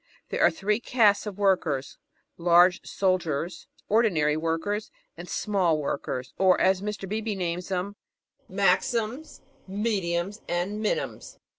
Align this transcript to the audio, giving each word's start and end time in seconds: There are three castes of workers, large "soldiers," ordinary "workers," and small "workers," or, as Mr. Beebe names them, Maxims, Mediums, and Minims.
There 0.29 0.41
are 0.41 0.49
three 0.49 0.79
castes 0.79 1.27
of 1.27 1.37
workers, 1.37 1.99
large 2.35 2.81
"soldiers," 2.83 3.67
ordinary 3.87 4.35
"workers," 4.35 4.89
and 5.15 5.29
small 5.29 5.77
"workers," 5.77 6.33
or, 6.39 6.59
as 6.59 6.81
Mr. 6.81 7.07
Beebe 7.07 7.35
names 7.35 7.67
them, 7.67 7.95
Maxims, 8.49 9.41
Mediums, 9.67 10.41
and 10.49 10.81
Minims. 10.81 11.37